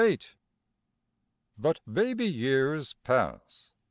[0.03, 0.17] VIII
[1.59, 3.69] But baby years pass.